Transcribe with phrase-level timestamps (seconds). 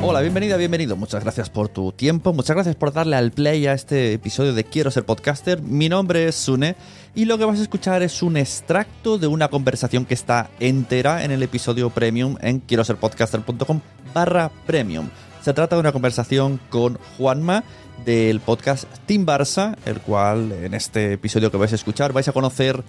[0.00, 0.94] Hola, bienvenida, bienvenido.
[0.94, 4.62] Muchas gracias por tu tiempo, muchas gracias por darle al play a este episodio de
[4.62, 5.60] Quiero ser podcaster.
[5.60, 6.76] Mi nombre es Sune
[7.16, 11.24] y lo que vas a escuchar es un extracto de una conversación que está entera
[11.24, 13.80] en el episodio premium en quiero ser podcaster.com
[14.14, 15.08] barra premium.
[15.42, 17.64] Se trata de una conversación con Juanma
[18.04, 22.32] del podcast Team Barça, el cual en este episodio que vais a escuchar vais a
[22.32, 22.84] conocer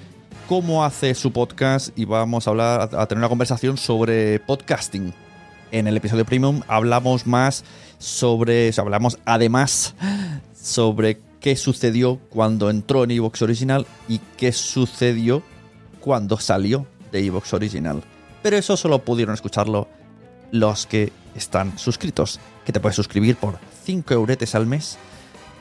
[0.49, 5.13] cómo hace su podcast y vamos a hablar a tener una conversación sobre podcasting.
[5.69, 7.63] En el episodio premium hablamos más
[7.99, 9.93] sobre, hablamos además
[10.59, 15.43] sobre qué sucedió cuando entró en Evox Original y qué sucedió
[15.99, 18.01] cuando salió de Evox Original.
[18.41, 19.87] Pero eso solo pudieron escucharlo
[20.49, 24.97] los que están suscritos, que te puedes suscribir por 5 euretes al mes.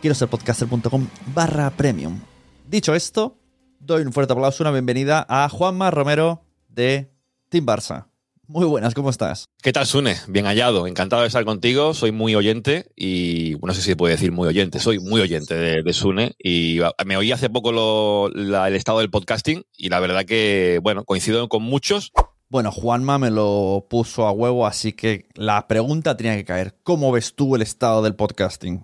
[0.00, 2.20] Quiero ser podcaster.com barra premium.
[2.66, 3.37] Dicho esto,
[3.80, 7.10] doy un fuerte aplauso, una bienvenida a Juanma Romero de
[7.48, 8.06] Team Barça.
[8.46, 9.44] Muy buenas, ¿cómo estás?
[9.62, 10.16] ¿Qué tal, Sune?
[10.26, 10.86] Bien hallado.
[10.86, 11.92] Encantado de estar contigo.
[11.92, 14.78] Soy muy oyente y no sé si se puede decir muy oyente.
[14.78, 19.00] Soy muy oyente de, de Sune y me oí hace poco lo- la- el estado
[19.00, 22.12] del podcasting y la verdad que, bueno, coincido con muchos.
[22.48, 26.78] Bueno, Juanma me lo puso a huevo, así que la pregunta tenía que caer.
[26.82, 28.80] ¿Cómo ves tú el estado del podcasting?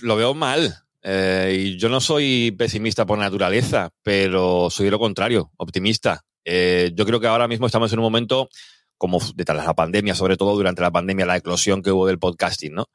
[0.00, 0.85] Lo veo mal.
[1.02, 6.22] Eh, y yo no soy pesimista por naturaleza, pero soy lo contrario, optimista.
[6.44, 8.48] Eh, yo creo que ahora mismo estamos en un momento,
[8.98, 12.18] como detrás de la pandemia, sobre todo durante la pandemia, la eclosión que hubo del
[12.18, 12.86] podcasting, ¿no?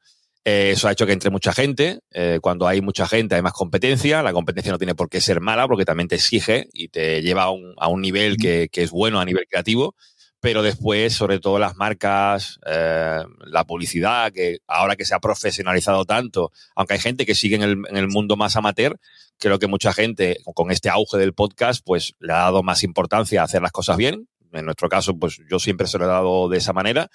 [0.44, 2.00] Eh, eso ha hecho que entre mucha gente.
[2.40, 4.22] cuando hay mucha gente hay más competencia.
[4.22, 7.44] La competencia no tiene por qué ser mala porque también te exige y te lleva
[7.44, 9.94] a un, a un nivel que, que es bueno a nivel creativo.
[10.42, 16.04] Pero después, sobre todo las marcas, eh, la publicidad, que ahora que se ha profesionalizado
[16.04, 18.98] tanto, aunque hay gente que sigue en el, en el mundo más amateur,
[19.38, 23.40] creo que mucha gente con este auge del podcast, pues le ha dado más importancia
[23.40, 24.28] a hacer las cosas bien.
[24.52, 27.08] En nuestro caso, pues yo siempre se lo he dado de esa manera.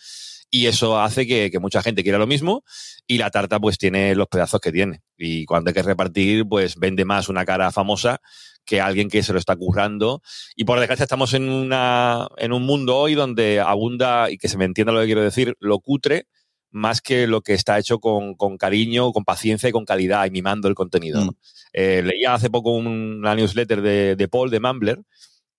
[0.49, 2.63] Y eso hace que, que mucha gente quiera lo mismo
[3.05, 5.01] y la tarta pues tiene los pedazos que tiene.
[5.17, 8.21] Y cuando hay que repartir, pues vende más una cara famosa
[8.67, 10.21] que alguien que se lo está currando.
[10.55, 14.57] Y por desgracia estamos en, una, en un mundo hoy donde abunda, y que se
[14.57, 16.27] me entienda lo que quiero decir, lo cutre
[16.69, 20.31] más que lo que está hecho con, con cariño, con paciencia y con calidad y
[20.31, 21.23] mimando el contenido.
[21.25, 21.31] ¿no?
[21.73, 24.99] Eh, leía hace poco un- una newsletter de, de Paul de Mumbler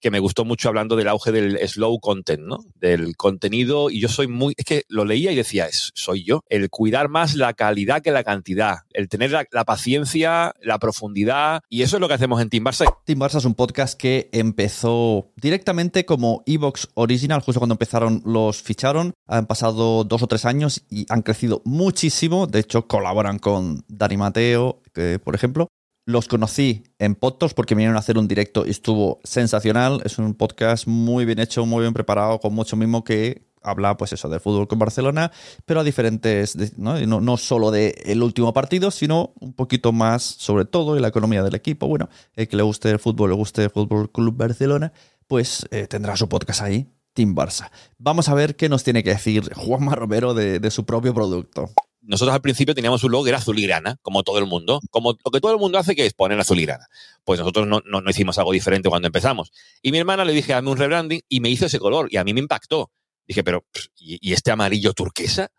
[0.00, 2.58] que me gustó mucho hablando del auge del slow content, ¿no?
[2.74, 3.90] Del contenido.
[3.90, 4.54] Y yo soy muy.
[4.56, 6.40] Es que lo leía y decía, es, soy yo.
[6.48, 8.78] El cuidar más la calidad que la cantidad.
[8.90, 11.60] El tener la, paciencia, la profundidad.
[11.68, 12.86] Y eso es lo que hacemos en Team Barça.
[13.04, 18.62] Team Barça es un podcast que empezó directamente como Evox Original, justo cuando empezaron los
[18.62, 19.14] ficharon.
[19.26, 22.46] Han pasado dos o tres años y han crecido muchísimo.
[22.46, 25.68] De hecho, colaboran con Dani Mateo, que, por ejemplo.
[26.08, 30.00] Los conocí en Podtos porque vinieron a hacer un directo y estuvo sensacional.
[30.06, 34.14] Es un podcast muy bien hecho, muy bien preparado, con mucho mismo que habla, pues
[34.14, 35.30] eso, de fútbol con Barcelona,
[35.66, 36.98] pero a diferentes, de- ¿no?
[37.20, 41.42] No, solo del el último partido, sino un poquito más sobre todo y la economía
[41.42, 41.86] del equipo.
[41.86, 44.94] Bueno, el que le guste el fútbol, le guste el Fútbol Club Barcelona,
[45.26, 47.70] pues eh, tendrá su podcast ahí, Team Barça.
[47.98, 51.68] Vamos a ver qué nos tiene que decir Juanma Romero de, de su propio producto.
[52.08, 54.80] Nosotros al principio teníamos un logo que era azul y grana, como todo el mundo.
[54.90, 56.86] Como lo que todo el mundo hace, que es poner azul y grana.
[57.24, 59.52] Pues nosotros no, no, no hicimos algo diferente cuando empezamos.
[59.82, 62.24] Y mi hermana le dije, hazme un rebranding y me hizo ese color y a
[62.24, 62.90] mí me impactó.
[63.26, 63.64] Dije, pero,
[63.96, 65.50] ¿y, y este amarillo turquesa?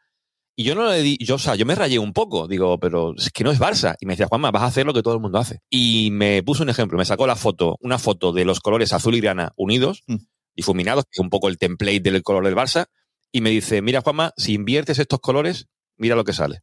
[0.56, 2.48] Y yo no le di, yo, o sea, yo me rayé un poco.
[2.48, 3.96] Digo, pero es que no es Barça.
[4.02, 5.62] Y me decía, Juanma, vas a hacer lo que todo el mundo hace.
[5.70, 9.16] Y me puso un ejemplo, me sacó la foto, una foto de los colores azul
[9.16, 10.16] y grana unidos, Mm.
[10.56, 12.88] difuminados, que es un poco el template del color del Barça.
[13.32, 15.68] Y me dice, mira, Juanma, si inviertes estos colores,
[16.00, 16.62] mira lo que sale.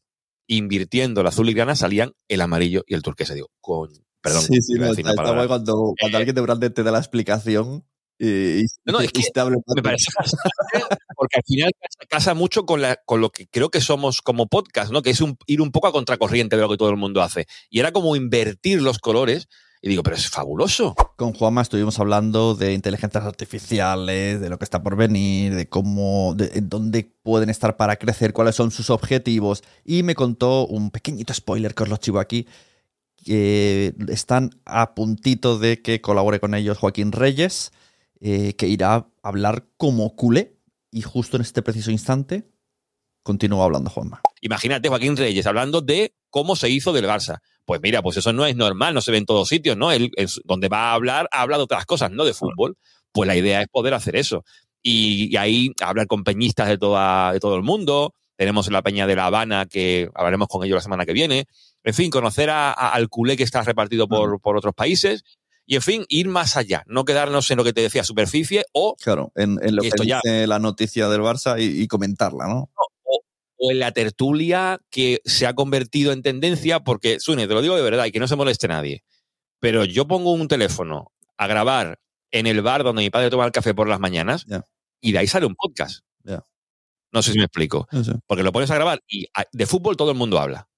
[0.48, 3.34] Invirtiendo el azul y grana salían el amarillo y el turquesa.
[3.34, 3.90] Digo, con,
[4.20, 6.98] perdón, sí, sí, no, está, guay cuando, cuando Eh, alguien de Branded te da la
[6.98, 7.84] explicación
[8.18, 9.20] y, No, no, es que
[9.74, 13.70] me parece fascinante porque al final casa, casa mucho con, la, con lo que creo
[13.70, 15.02] que somos como podcast, ¿no?
[15.02, 17.46] Que es un- ir un poco a contracorriente de lo que todo el mundo hace.
[17.68, 19.48] Y era como invertir los colores.
[19.86, 20.96] Y digo, pero es fabuloso.
[21.14, 26.34] Con Juanma estuvimos hablando de inteligencias artificiales, de lo que está por venir, de cómo,
[26.34, 29.62] de dónde pueden estar para crecer, cuáles son sus objetivos.
[29.84, 32.48] Y me contó un pequeñito spoiler que os lo chivo aquí,
[33.24, 37.70] que están a puntito de que colabore con ellos Joaquín Reyes,
[38.18, 40.56] eh, que irá a hablar como culé.
[40.90, 42.50] Y justo en este preciso instante
[43.22, 44.20] continúa hablando Juanma.
[44.40, 47.38] Imagínate Joaquín Reyes hablando de cómo se hizo del Barça.
[47.66, 49.92] Pues mira, pues eso no es normal, no se ve en todos sitios, ¿no?
[49.92, 52.76] Él, es donde va a hablar, habla de otras cosas, no de fútbol.
[53.12, 54.44] Pues la idea es poder hacer eso.
[54.82, 58.14] Y, y ahí hablar con peñistas de, toda, de todo el mundo.
[58.36, 61.46] Tenemos la peña de La Habana, que hablaremos con ellos la semana que viene.
[61.82, 65.24] En fin, conocer a- a- al culé que está repartido por, por otros países.
[65.68, 68.94] Y en fin, ir más allá, no quedarnos en lo que te decía, superficie o
[69.02, 71.88] Claro, en, en lo Y que esto ya- dice la noticia del Barça y, y
[71.88, 72.70] comentarla, ¿no?
[73.58, 77.76] O en la tertulia que se ha convertido en tendencia, porque, Sune, te lo digo
[77.76, 79.02] de verdad y que no se moleste nadie,
[79.60, 81.98] pero yo pongo un teléfono a grabar
[82.30, 84.46] en el bar donde mi padre toma el café por las mañanas
[85.00, 86.00] y de ahí sale un podcast.
[87.12, 87.88] No sé si me explico.
[87.92, 88.12] No sé.
[88.26, 90.68] Porque lo pones a grabar y a- de fútbol todo el mundo habla.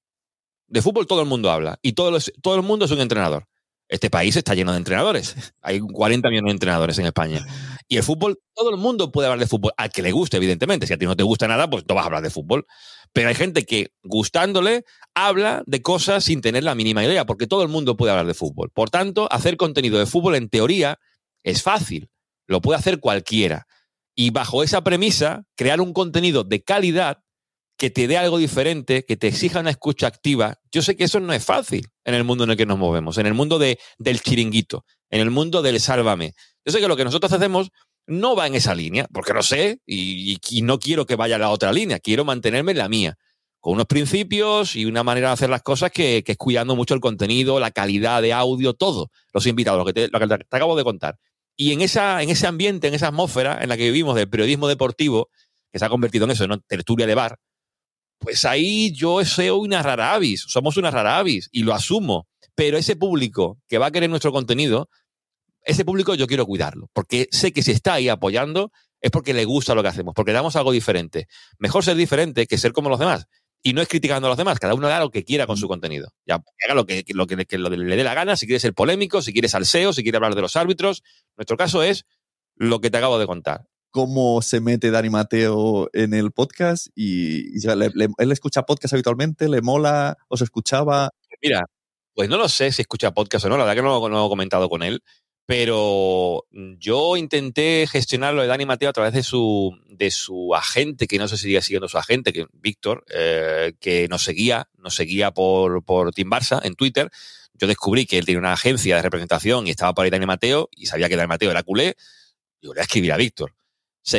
[0.69, 1.79] De fútbol todo el mundo habla.
[1.83, 3.47] Y todo, los- todo el mundo es un entrenador.
[3.89, 5.35] Este país está lleno de entrenadores.
[5.63, 7.45] Hay 40 millones de entrenadores en España.
[7.89, 9.73] Y el fútbol, todo el mundo puede hablar de fútbol.
[9.79, 10.87] Al que le guste, evidentemente.
[10.87, 12.67] Si a ti no te gusta nada, pues no vas a hablar de fútbol.
[13.15, 17.63] Pero hay gente que, gustándole, habla de cosas sin tener la mínima idea, porque todo
[17.63, 18.71] el mundo puede hablar de fútbol.
[18.71, 20.99] Por tanto, hacer contenido de fútbol, en teoría,
[21.43, 22.11] es fácil.
[22.47, 23.67] Lo puede hacer cualquiera.
[24.15, 27.23] Y bajo esa premisa, crear un contenido de calidad
[27.79, 30.59] que te dé algo diferente, que te exija una escucha activa.
[30.73, 33.17] Yo sé que eso no es fácil en el mundo en el que nos movemos,
[33.19, 36.35] en el mundo de, del chiringuito, en el mundo del sálvame.
[36.69, 37.71] Yo sé que lo que nosotros hacemos
[38.07, 41.49] no va en esa línea, porque lo sé y, no quiero que vaya a la
[41.49, 43.17] otra línea, quiero mantenerme en la mía,
[43.59, 47.01] con unos principios y una manera de hacer las cosas que, es cuidando mucho el
[47.01, 50.77] contenido, la calidad de audio, todo, los invitados, lo que te, lo que te- acabo
[50.77, 51.17] de contar.
[51.57, 55.31] Y en, en ese ambiente, en esa atmósfera en la que vivimos del periodismo deportivo,
[55.73, 57.39] que se ha convertido en eso, en una tertulia de bar,
[58.19, 62.29] pues ahí yo soy una rara avis, somos una rara avis y lo asumo.
[62.55, 64.91] Pero ese público que va a querer nuestro contenido,
[65.63, 69.45] ese público yo quiero cuidarlo, porque sé que si está ahí apoyando es porque le
[69.45, 71.29] gusta lo que hacemos, porque damos algo diferente.
[71.59, 73.27] Mejor ser diferente que ser como los demás.
[73.63, 75.67] Y no es criticando a los demás, cada uno haga lo que quiera con su
[75.69, 76.13] contenido.
[76.27, 79.33] Ya, haga lo que, lo que, le dé la gana, si quiere ser polémico, si
[79.33, 81.03] quiere salseo, si quiere hablar de los árbitros.
[81.37, 82.05] Nuestro caso es
[82.57, 83.67] lo que te acabo de contar.
[83.91, 89.49] cómo se mete Dani Mateo en el podcast y, le- le- él escucha podcast habitualmente,
[89.49, 91.11] le mola, os escuchaba.
[91.43, 91.63] Mira,
[92.15, 94.27] pues no lo sé si escucha podcast o no, la verdad que no, no lo
[94.27, 95.03] he comentado con él,
[95.49, 96.45] pero
[96.79, 101.17] yo intenté gestionar lo de Dani Mateo a través de su, de su agente, que
[101.17, 105.31] no sé si sigue siguiendo su agente, que Víctor, eh, que nos seguía, nos seguía
[105.31, 107.11] por, por Team Barça en Twitter.
[107.55, 110.69] Yo descubrí que él tiene una agencia de representación y estaba por ahí Dani Mateo
[110.71, 111.97] y sabía que Dani Mateo era culé.
[112.61, 113.55] Yo le voy a escribir a Víctor.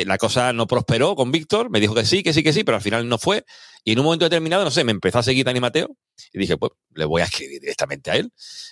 [0.07, 2.77] La cosa no prosperó con Víctor, me dijo que sí, que sí, que sí, pero
[2.77, 3.45] al final no fue.
[3.83, 5.95] Y en un momento determinado, no sé, me empezó a seguir Dani Mateo
[6.33, 8.31] y dije, pues le voy a escribir directamente a él.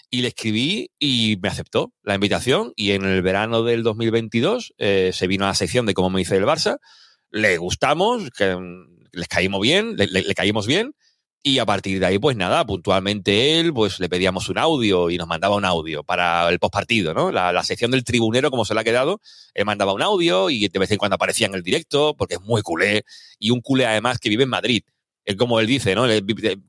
[0.10, 2.74] Y le escribí y me aceptó la invitación.
[2.75, 6.22] Y en el verano del 2022 eh, se vino a la sección de cómo me
[6.22, 6.77] hice el Barça.
[7.32, 10.94] Le gustamos, que, mm, les caímos bien, le, le- caímos bien.
[11.44, 15.18] Y a partir de ahí, pues nada, puntualmente él, pues le pedíamos un audio y
[15.18, 17.32] nos mandaba un audio para el postpartido, ¿no?
[17.32, 19.22] La, la sección del tribunero, como se le ha quedado,
[19.54, 22.42] él mandaba un audio y de vez en cuando aparecía en el directo, porque es
[22.42, 23.04] muy culé.
[23.39, 24.84] Y un culé además que vive en Madrid.
[25.36, 26.05] Como él dice, ¿no?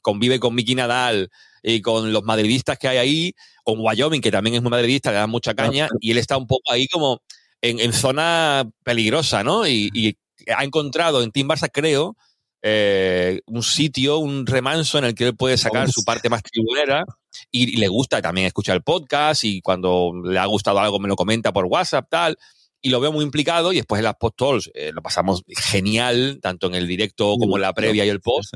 [0.03, 1.31] Convive con Miki Nadal
[1.63, 5.19] y con los madridistas que hay ahí, con Wyoming, que también es muy madridista, le
[5.19, 7.21] dan mucha caña, y él está un poco ahí como
[7.61, 9.67] en, en zona peligrosa, ¿no?
[9.67, 10.17] Y, y
[10.53, 12.17] ha encontrado en Team Barça, creo,
[12.63, 17.05] eh, un sitio, un remanso en el que él puede sacar su parte más tribunera
[17.53, 21.07] y, y le gusta también escuchar el podcast y cuando le ha gustado algo me
[21.07, 22.37] lo comenta por WhatsApp, tal.
[22.81, 26.69] Y lo veo muy implicado y después en las post-talks eh, lo pasamos genial, tanto
[26.69, 28.55] en el directo como en la previa y el post.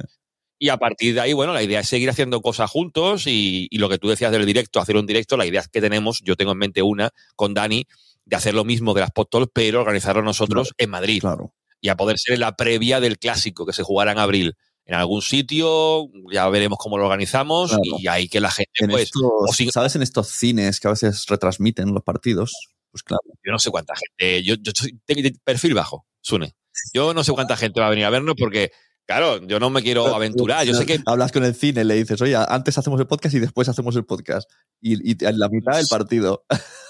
[0.58, 3.78] Y a partir de ahí, bueno, la idea es seguir haciendo cosas juntos y, y,
[3.78, 6.36] lo que tú decías del directo, hacer un directo, la idea es que tenemos, yo
[6.36, 7.84] tengo en mente una con Dani,
[8.24, 11.20] de hacer lo mismo de las Podtalk, pero organizarlo nosotros claro, en Madrid.
[11.20, 11.54] Claro.
[11.80, 14.54] Y a poder ser la previa del clásico que se jugará en abril.
[14.84, 17.82] En algún sitio, ya veremos cómo lo organizamos Claro.
[17.98, 19.96] y ahí que la gente, En pues, estos, o ¿Sabes?
[19.96, 22.52] En estos cines que a veces retransmiten los partidos.
[22.92, 23.22] Pues claro.
[23.42, 26.54] yo no sé cuánta gente, yo, yo soy tengo perfil bajo, Sune.
[26.94, 28.70] Yo no sé cuánta gente va a venir a vernos porque,
[29.06, 30.66] claro, yo no me quiero aventurar.
[30.66, 33.40] Yo sé que Hablas con el cine, le dices, oye, antes hacemos el podcast y
[33.40, 34.50] después hacemos el podcast.
[34.80, 36.44] Y, y en la mitad del partido.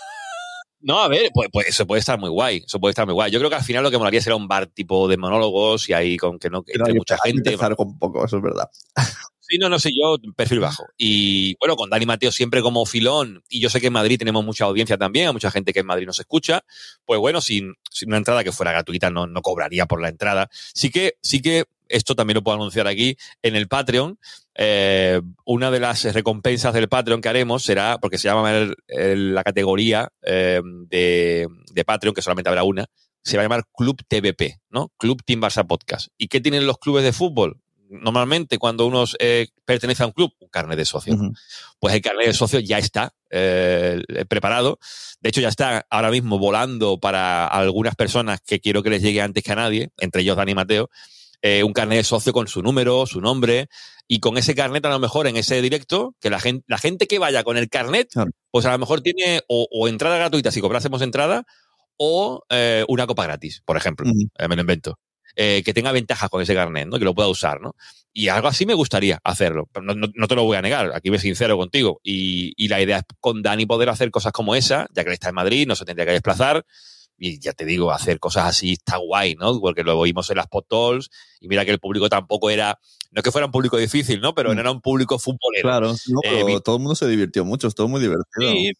[0.85, 2.65] No, a ver, pues, pues eso puede estar muy guay.
[2.67, 3.31] Eso puede estar muy guay.
[3.31, 5.93] Yo creo que al final lo que molaría será un bar tipo de monólogos y
[5.93, 7.51] ahí con que no que mucha gente.
[7.51, 8.69] empezar con poco, eso es verdad.
[9.53, 10.87] Sí, no, no sé, yo perfil bajo.
[10.97, 14.43] Y bueno, con Dani Mateo siempre como filón, y yo sé que en Madrid tenemos
[14.43, 16.63] mucha audiencia también, hay mucha gente que en Madrid nos escucha,
[17.05, 20.49] pues bueno, sin, sin una entrada que fuera gratuita no, no cobraría por la entrada.
[20.73, 24.19] Sí que, sí que esto también lo puedo anunciar aquí, en el Patreon,
[24.55, 29.35] eh, una de las recompensas del Patreon que haremos será, porque se llama el- el-
[29.35, 32.87] la categoría eh, de, de Patreon, que solamente habrá una,
[33.23, 34.91] se va a llamar Club TVP, ¿no?
[34.97, 36.09] Club Team Barça Podcast.
[36.17, 37.61] ¿Y qué tienen los clubes de fútbol?
[37.93, 41.17] Normalmente, cuando uno eh, pertenece a un club, un carnet de socio.
[41.79, 44.79] Pues el carnet de socio ya está eh, preparado.
[45.21, 49.21] De hecho, ya está ahora mismo volando para algunas personas que quiero que les llegue
[49.21, 50.91] antes que a nadie, entre ellos Dani y Mateo,
[51.43, 53.69] eh, un carnet de socio con su número, su nombre,
[54.09, 57.07] y con ese carnet a lo mejor en ese directo, que la gente, la gente
[57.07, 58.31] que vaya con el carnet, Claro.
[58.51, 61.45] pues a lo mejor tiene o, o entrada gratuita si cobrásemos entrada,
[61.97, 64.11] o eh, una copa gratis, por ejemplo.
[64.39, 64.99] Eh, me lo invento.
[65.37, 66.99] Eh, que tenga ventajas con ese carnet, ¿no?
[66.99, 67.75] Que lo pueda usar, ¿no?
[68.13, 69.69] Y algo así me gustaría hacerlo.
[69.73, 72.01] Pero No, no- no te lo voy a negar, aquí voy sincero contigo.
[72.03, 75.15] Y, y la idea es con Dani poder hacer cosas como esa, ya que él
[75.15, 76.65] está en Madrid, no se tendría que desplazar.
[77.17, 79.59] Y ya te digo, hacer cosas así está guay, ¿no?
[79.61, 81.09] Porque lo oímos en las podtalks
[81.41, 82.79] y mira que el público tampoco era,
[83.13, 84.35] no es que fuera un público difícil, ¿no?
[84.35, 84.55] Pero Mm.
[84.55, 85.63] no era un público futbolero.
[85.63, 88.51] Claro, no, Eh, pero todo el mundo se divirtió mucho, estuvo muy divertido.
[88.51, 88.73] Sí,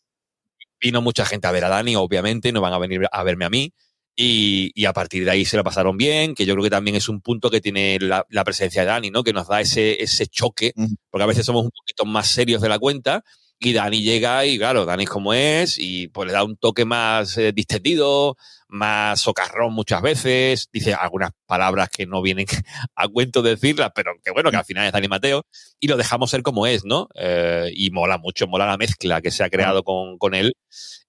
[0.81, 3.51] vino mucha gente a ver a Dani, obviamente, no van a venir a verme a
[3.51, 3.73] mí.
[4.15, 6.97] Y, y a partir de ahí se lo pasaron bien, que yo creo que también
[6.97, 9.25] es un punto que tiene la, la presencia de Dani, ¿no?
[9.25, 10.73] Que nos da ese, ese choque,
[11.11, 13.25] porque a veces somos un poquito más serios de la cuenta.
[13.65, 16.85] Y Dani llega y, claro, Dani es como es, y pues le da un toque
[16.85, 18.37] más eh, distendido,
[18.69, 22.47] más socarrón muchas veces, dice algunas palabras que no vienen
[22.97, 25.47] a cuento decirlas, pero que bueno, que al final es Dani Mateo,
[25.79, 27.09] y lo dejamos ser como es, ¿no?
[27.15, 30.55] Eh, y mola mucho, mola la mezcla que se ha creado con, con él,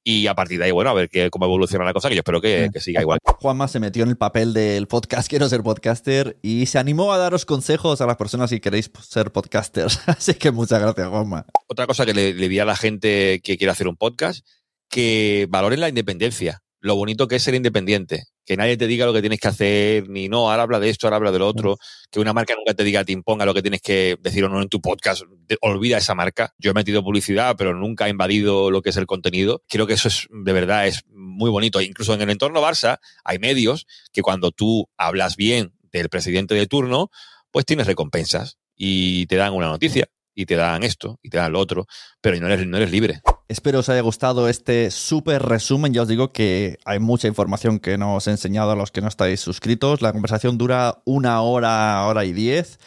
[0.03, 2.19] y a partir de ahí, bueno, a ver qué, cómo evoluciona la cosa, que yo
[2.19, 3.19] espero que, que siga igual.
[3.23, 7.17] Juanma se metió en el papel del podcast Quiero ser podcaster y se animó a
[7.17, 10.01] daros consejos a las personas si queréis ser podcasters.
[10.07, 11.45] Así que muchas gracias, Juanma.
[11.67, 14.45] Otra cosa que le, le diría a la gente que quiere hacer un podcast,
[14.89, 16.61] que valoren la independencia.
[16.83, 18.25] Lo bonito que es ser independiente.
[18.45, 21.07] Que nadie te diga lo que tienes que hacer, ni no, ahora habla de esto,
[21.07, 21.77] ahora habla de lo otro.
[22.11, 24.61] Que una marca nunca te diga, te imponga lo que tienes que decir o no
[24.61, 25.21] en tu podcast.
[25.61, 26.53] Olvida esa marca.
[26.57, 29.63] Yo he metido publicidad, pero nunca he invadido lo que es el contenido.
[29.69, 31.79] Creo que eso es, de verdad, es muy bonito.
[31.79, 36.67] Incluso en el entorno Barça hay medios que cuando tú hablas bien del presidente de
[36.67, 37.11] turno,
[37.51, 41.51] pues tienes recompensas y te dan una noticia y te dan esto y te dan
[41.51, 41.85] lo otro,
[42.21, 43.21] pero no eres, no eres libre.
[43.49, 45.93] Espero os haya gustado este súper resumen.
[45.93, 49.01] Ya os digo que hay mucha información que no os he enseñado a los que
[49.01, 50.01] no estáis suscritos.
[50.01, 52.79] La conversación dura una hora, hora y diez.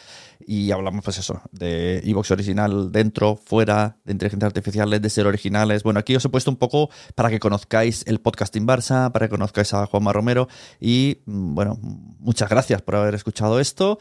[0.45, 5.83] Y hablamos, pues eso, de Evox original dentro, fuera, de inteligencia artificial, de ser originales.
[5.83, 9.31] Bueno, aquí os he puesto un poco para que conozcáis el podcasting Barça, para que
[9.31, 10.47] conozcáis a Juanma Romero.
[10.79, 13.99] Y mm, bueno, muchas gracias por haber escuchado esto.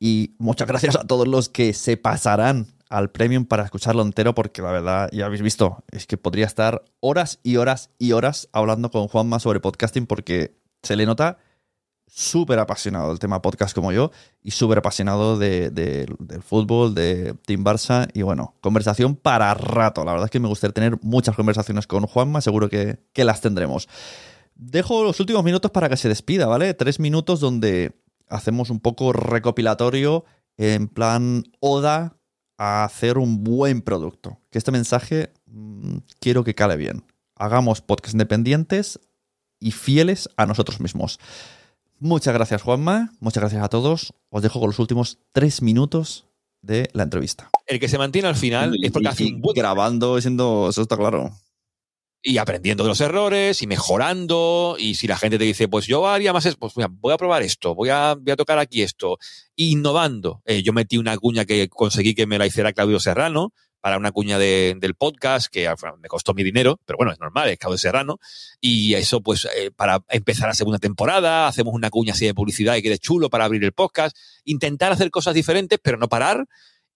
[0.00, 4.62] Y muchas gracias a todos los que se pasarán al premium para escucharlo entero, porque
[4.62, 8.90] la verdad, ya habéis visto, es que podría estar horas y horas y horas hablando
[8.90, 11.38] con Juanma sobre podcasting, porque se le nota
[12.10, 14.10] súper apasionado del tema podcast como yo
[14.42, 20.04] y súper apasionado de- de- del fútbol, de Team Barça y bueno, conversación para rato.
[20.06, 23.42] La verdad es que me gustaría tener muchas conversaciones con Juanma, seguro que, que las
[23.42, 23.88] tendremos.
[24.54, 26.72] Dejo los últimos minutos para que se despida, ¿vale?
[26.72, 27.92] Tres minutos donde
[28.28, 30.24] hacemos un poco recopilatorio
[30.56, 32.16] en plan oda
[32.58, 34.38] a hacer un buen producto.
[34.50, 37.04] Que este mensaje mm, quiero que cale bien.
[37.36, 39.00] Hagamos podcasts independientes
[39.60, 41.18] y fieles a nosotros mismos.
[42.00, 43.12] Muchas gracias, Juanma.
[43.20, 44.12] Muchas gracias a todos.
[44.30, 46.26] Os dejo con los últimos tres minutos
[46.62, 47.50] de la entrevista.
[47.66, 50.96] El que se mantiene al final es porque hace un buen grabando, siendo, eso está
[50.96, 51.32] claro.
[52.22, 54.76] Y aprendiendo de los errores y mejorando.
[54.78, 57.42] Y si la gente te dice, pues yo haría más, es- pues voy a probar
[57.42, 59.18] esto, voy a, voy a tocar aquí esto,
[59.56, 60.42] innovando.
[60.44, 64.10] Eh, yo metí una cuña que conseguí que me la hiciera Claudio Serrano, para una
[64.10, 65.72] cuña de- del podcast, que
[66.02, 68.18] me costó mi dinero, pero bueno, es normal, es de Serrano.
[68.60, 72.74] Y eso, pues, eh, para empezar la segunda temporada, hacemos una cuña así de publicidad
[72.74, 74.16] y quede chulo para abrir el podcast.
[74.44, 76.46] Intentar hacer cosas diferentes, pero no parar.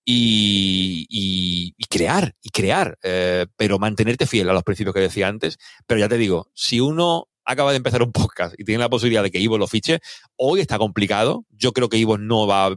[0.05, 5.29] Y, y- y crear, y crear, eh, pero mantenerte fiel a los principios que decía
[5.29, 5.59] antes.
[5.87, 9.23] Pero ya te digo, si uno acaba de empezar un podcast y tiene la posibilidad
[9.23, 10.01] de que Ivo lo fiche,
[10.37, 11.45] hoy está complicado.
[11.51, 12.77] Yo creo que Ivo no va a...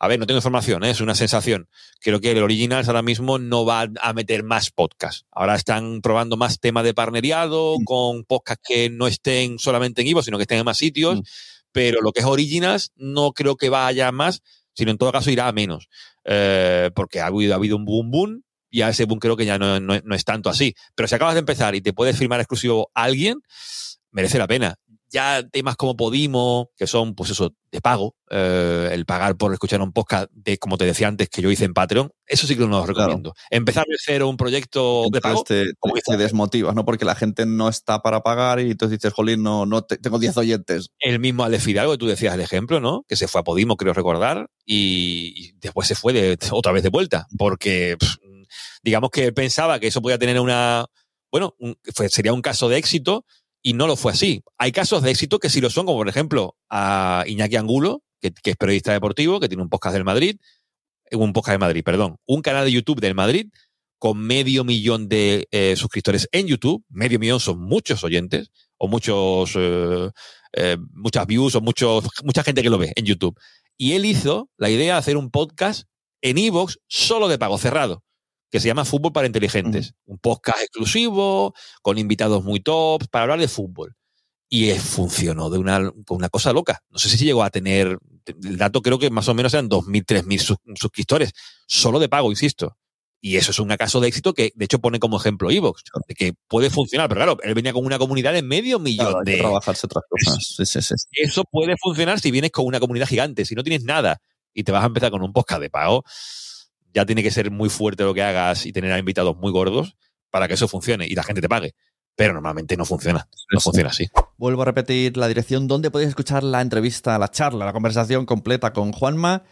[0.00, 0.90] A ver, no tengo información, ¿eh?
[0.90, 1.68] es una sensación.
[2.00, 5.24] Creo que el Originals ahora mismo no va a meter más podcasts.
[5.30, 10.22] Ahora están probando más temas de partneriado con podcasts que no estén solamente en Ivo,
[10.22, 11.20] sino que estén en más sitios.
[11.20, 11.22] Mm.
[11.72, 14.42] Pero lo que es Originals no creo que vaya más,
[14.74, 15.88] sino en todo caso irá a menos.
[16.24, 19.46] Eh, porque ha habido, ha habido un boom boom y a ese boom creo que
[19.46, 20.74] ya no, no- no es tanto así.
[20.94, 23.40] Pero si acabas de empezar y te puedes firmar exclusivo a alguien,
[24.10, 24.76] merece la pena.
[25.14, 29.80] Ya temas como Podimo, que son, pues eso, de pago, eh, el pagar por escuchar
[29.80, 32.62] un podcast de, como te decía antes, que yo hice en Patreon, eso sí que
[32.62, 33.32] no lo recomiendo.
[33.48, 36.84] Empezar de cero un proyecto de pago, Entonces te, como te- te desmotivas, ¿no?
[36.84, 40.18] Porque la gente no está para pagar y entonces dices, jolín, no, no te- tengo
[40.18, 40.88] 10 oyentes.
[40.98, 43.04] el mismo Alex Fidalgo, que tú decías el ejemplo, ¿no?
[43.06, 46.82] Que se fue a Podimo, creo recordar, y, y después se fue de, otra vez
[46.82, 48.16] de vuelta, porque pff,
[48.82, 50.86] digamos que pensaba que eso podía tener una,
[51.30, 53.24] bueno, un- fue- sería un caso de éxito
[53.64, 54.42] y no lo fue así.
[54.58, 58.32] Hay casos de éxito que sí lo son, como por ejemplo a Iñaki Angulo, que,
[58.44, 60.36] es periodista deportivo, que tiene un podcast del Madrid,
[61.10, 63.48] eh, un podcast de Madrid, perdón, un canal de YouTube del Madrid
[63.98, 69.54] con medio millón de eh, suscriptores en YouTube, medio millón son muchos oyentes o muchos
[69.56, 73.38] eh, muchas views o muchos, mucha gente que lo ve en YouTube.
[73.78, 75.88] Y él hizo la idea de hacer un podcast
[76.20, 78.04] en Evox solo de pago cerrado,
[78.50, 79.94] que se llama Fútbol para Inteligentes.
[80.06, 83.96] Un podcast exclusivo, con invitados muy top, para hablar de fútbol.
[84.48, 86.80] Y eh, funcionó de una, con una cosa loca.
[86.90, 90.04] No sé si llegó a tener, el dato creo que más o menos eran 2.000,
[90.04, 91.32] 3.000 sus- suscriptores,
[91.66, 92.76] solo de pago, insisto.
[93.20, 96.14] Y eso es un caso de éxito que, de hecho, pone como ejemplo Evox, de
[96.14, 97.08] que puede funcionar.
[97.08, 99.86] Pero claro, él venía con una comunidad de medio millón Claro, hay que de, trabajarse
[99.86, 100.46] otras cosas.
[100.46, 100.94] Sí, sí, sí.
[101.14, 103.46] eso puede funcionar si vienes con una comunidad gigante.
[103.46, 104.20] Si no tienes nada
[104.52, 106.04] y te vas a empezar con un podcast de pago,
[106.94, 109.96] ya tiene que ser muy fuerte lo que hagas y tener a invitados muy gordos
[110.30, 111.74] para que eso funcione y la gente te pague.
[112.16, 113.28] Pero normalmente no funciona.
[113.52, 113.64] No Sí.
[113.64, 114.06] funciona así.
[114.36, 118.72] Vuelvo a repetir la dirección donde podéis escuchar la entrevista, la charla, la conversación completa
[118.72, 119.42] con Juanma.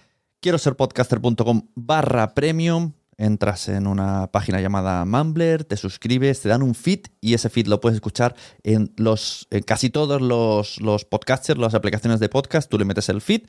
[0.40, 2.92] Quiero ser podcaster.com barra premium.
[3.18, 7.66] Entras en una página llamada Mumbler, te suscribes, te dan un feed y ese feed
[7.66, 12.70] lo puedes escuchar en los en casi todos los, los podcasters, las aplicaciones de podcast.
[12.70, 13.42] Tú le metes el feed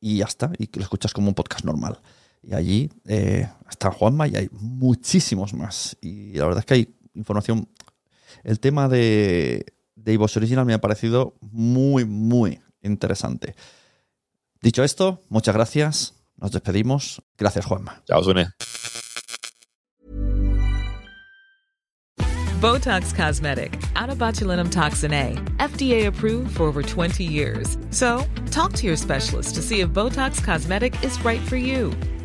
[0.00, 2.00] y ya está, y lo escuchas como un podcast normal.
[2.42, 5.96] Y allí eh, está Juanma y hay muchísimos más.
[6.00, 7.68] Y la verdad es que hay información.
[8.42, 13.54] El tema de, de iVoox Original me ha parecido muy, muy interesante.
[14.60, 16.14] Dicho esto, muchas gracias.
[16.36, 17.22] Nos despedimos.
[17.38, 18.02] Gracias, Juanma.
[18.06, 18.48] Chao, Sune.
[22.62, 27.76] Botox Cosmetic, out of botulinum toxin A, FDA approved for over 20 years.
[27.90, 31.92] So, talk to your specialist to see if Botox Cosmetic is right for you.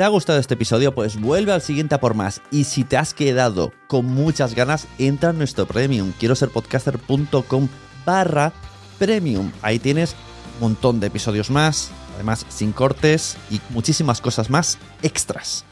[0.00, 0.94] ¿Te ha gustado este episodio?
[0.94, 2.40] Pues vuelve al siguiente a por más.
[2.50, 6.14] Y si te has quedado con muchas ganas, entra en nuestro premium.
[6.18, 7.68] Quiero ser podcaster.com
[8.06, 8.50] barra
[8.98, 9.52] premium.
[9.60, 10.16] Ahí tienes
[10.54, 15.66] un montón de episodios más, además sin cortes y muchísimas cosas más extras.